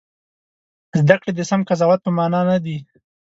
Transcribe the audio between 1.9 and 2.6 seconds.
په مانا نه